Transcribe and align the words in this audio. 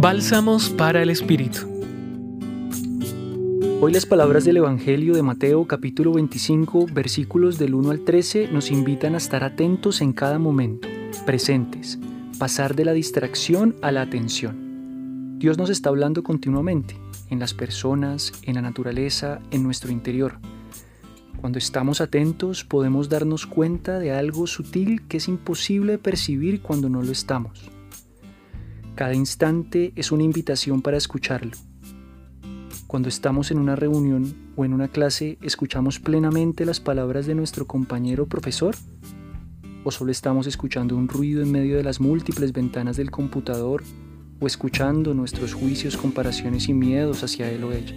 Bálsamos 0.00 0.70
para 0.70 1.02
el 1.02 1.10
Espíritu. 1.10 1.68
Hoy 3.82 3.92
las 3.92 4.06
palabras 4.06 4.46
del 4.46 4.56
Evangelio 4.56 5.12
de 5.12 5.22
Mateo 5.22 5.66
capítulo 5.66 6.14
25 6.14 6.86
versículos 6.90 7.58
del 7.58 7.74
1 7.74 7.90
al 7.90 8.00
13 8.00 8.48
nos 8.50 8.70
invitan 8.70 9.12
a 9.12 9.18
estar 9.18 9.44
atentos 9.44 10.00
en 10.00 10.14
cada 10.14 10.38
momento, 10.38 10.88
presentes, 11.26 11.98
pasar 12.38 12.74
de 12.76 12.86
la 12.86 12.94
distracción 12.94 13.76
a 13.82 13.92
la 13.92 14.00
atención. 14.00 15.38
Dios 15.38 15.58
nos 15.58 15.68
está 15.68 15.90
hablando 15.90 16.22
continuamente, 16.22 16.96
en 17.28 17.38
las 17.38 17.52
personas, 17.52 18.32
en 18.40 18.54
la 18.54 18.62
naturaleza, 18.62 19.40
en 19.50 19.62
nuestro 19.62 19.92
interior. 19.92 20.38
Cuando 21.42 21.58
estamos 21.58 22.00
atentos 22.00 22.64
podemos 22.64 23.10
darnos 23.10 23.46
cuenta 23.46 23.98
de 23.98 24.12
algo 24.12 24.46
sutil 24.46 25.06
que 25.08 25.18
es 25.18 25.28
imposible 25.28 25.98
percibir 25.98 26.62
cuando 26.62 26.88
no 26.88 27.02
lo 27.02 27.12
estamos. 27.12 27.70
Cada 28.94 29.14
instante 29.14 29.92
es 29.96 30.12
una 30.12 30.24
invitación 30.24 30.82
para 30.82 30.96
escucharlo. 30.96 31.52
Cuando 32.86 33.08
estamos 33.08 33.50
en 33.50 33.58
una 33.58 33.76
reunión 33.76 34.34
o 34.56 34.64
en 34.64 34.74
una 34.74 34.88
clase, 34.88 35.38
¿escuchamos 35.42 36.00
plenamente 36.00 36.66
las 36.66 36.80
palabras 36.80 37.26
de 37.26 37.34
nuestro 37.34 37.66
compañero 37.66 38.26
profesor? 38.26 38.74
¿O 39.84 39.90
solo 39.90 40.10
estamos 40.10 40.46
escuchando 40.46 40.96
un 40.96 41.08
ruido 41.08 41.42
en 41.42 41.52
medio 41.52 41.76
de 41.76 41.84
las 41.84 42.00
múltiples 42.00 42.52
ventanas 42.52 42.96
del 42.96 43.10
computador 43.10 43.84
o 44.40 44.46
escuchando 44.46 45.14
nuestros 45.14 45.54
juicios, 45.54 45.96
comparaciones 45.96 46.68
y 46.68 46.74
miedos 46.74 47.22
hacia 47.22 47.50
él 47.50 47.64
o 47.64 47.72
ella? 47.72 47.94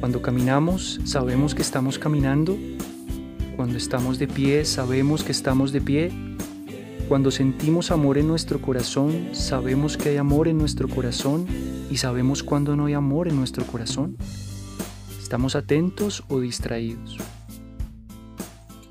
Cuando 0.00 0.22
caminamos, 0.22 1.00
sabemos 1.04 1.54
que 1.54 1.62
estamos 1.62 1.98
caminando. 1.98 2.56
Cuando 3.56 3.76
estamos 3.76 4.18
de 4.18 4.28
pie, 4.28 4.64
sabemos 4.64 5.24
que 5.24 5.32
estamos 5.32 5.72
de 5.72 5.80
pie. 5.80 6.35
Cuando 7.08 7.30
sentimos 7.30 7.92
amor 7.92 8.18
en 8.18 8.26
nuestro 8.26 8.60
corazón, 8.60 9.28
sabemos 9.30 9.96
que 9.96 10.08
hay 10.08 10.16
amor 10.16 10.48
en 10.48 10.58
nuestro 10.58 10.88
corazón 10.88 11.46
y 11.88 11.98
sabemos 11.98 12.42
cuando 12.42 12.74
no 12.74 12.86
hay 12.86 12.94
amor 12.94 13.28
en 13.28 13.36
nuestro 13.36 13.64
corazón. 13.64 14.16
¿Estamos 15.22 15.54
atentos 15.54 16.24
o 16.26 16.40
distraídos? 16.40 17.16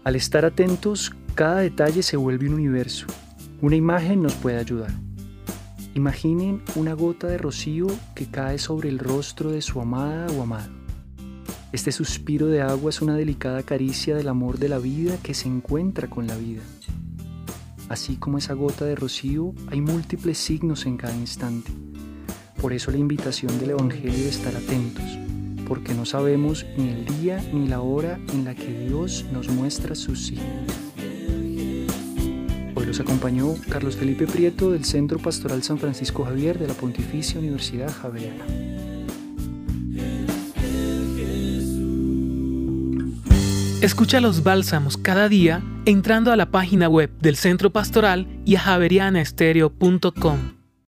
Al 0.06 0.16
estar 0.16 0.46
atentos, 0.46 1.14
cada 1.34 1.58
detalle 1.58 2.04
se 2.04 2.16
vuelve 2.16 2.48
un 2.48 2.54
universo. 2.54 3.06
Una 3.62 3.76
imagen 3.76 4.22
nos 4.22 4.36
puede 4.36 4.60
ayudar. 4.60 4.94
Imaginen 5.94 6.62
una 6.78 6.94
gota 6.94 7.28
de 7.28 7.38
rocío 7.38 7.88
que 8.16 8.28
cae 8.28 8.60
sobre 8.60 8.88
el 8.88 9.00
rostro 9.00 9.52
de 9.52 9.62
su 9.62 9.82
amada 9.82 10.28
o 10.38 10.42
amado. 10.42 10.72
Este 11.74 11.92
suspiro 11.92 12.48
de 12.48 12.62
agua 12.62 12.92
es 12.92 13.02
una 13.02 13.18
delicada 13.18 13.62
caricia 13.64 14.16
del 14.16 14.30
amor 14.30 14.58
de 14.58 14.70
la 14.70 14.80
vida 14.80 15.18
que 15.22 15.34
se 15.34 15.50
encuentra 15.50 16.10
con 16.10 16.28
la 16.28 16.38
vida. 16.38 16.62
Así 17.90 18.16
como 18.16 18.40
esa 18.40 18.54
gota 18.54 18.86
de 18.86 18.96
rocío, 18.96 19.54
hay 19.68 19.80
múltiples 19.80 20.40
signos 20.40 20.86
en 20.86 20.98
cada 20.98 21.16
instante. 21.16 21.72
Por 22.60 22.74
eso 22.74 22.90
la 22.90 22.98
invitación 22.98 23.60
del 23.60 23.72
Evangelio 23.72 24.12
de 24.12 24.30
estar 24.30 24.56
atentos, 24.56 25.06
porque 25.68 25.94
no 25.94 26.06
sabemos 26.06 26.66
ni 26.78 26.90
el 26.90 27.06
día 27.06 27.44
ni 27.54 27.68
la 27.68 27.82
hora 27.82 28.20
en 28.34 28.44
la 28.44 28.56
que 28.56 28.88
Dios 28.88 29.26
nos 29.32 29.50
muestra 29.50 29.94
sus 29.94 30.26
signos. 30.26 30.74
Hoy 32.74 32.86
los 32.86 33.00
acompañó 33.00 33.54
Carlos 33.70 33.96
Felipe 33.96 34.26
Prieto 34.26 34.72
del 34.72 34.84
Centro 34.84 35.20
Pastoral 35.20 35.62
San 35.62 35.78
Francisco 35.78 36.26
Javier 36.26 36.58
de 36.58 36.68
la 36.68 36.74
Pontificia 36.74 37.40
Universidad 37.40 37.92
Javeriana. 37.92 38.75
Escucha 43.86 44.20
los 44.20 44.42
bálsamos 44.42 44.98
cada 44.98 45.30
día 45.30 45.62
entrando 45.86 46.32
a 46.32 46.36
la 46.36 46.50
página 46.50 46.90
web 46.90 47.12
del 47.20 47.36
Centro 47.36 47.70
Pastoral 47.70 48.26
y 48.44 48.56
a 48.56 48.60
javerianaestereo.com. 48.62 50.65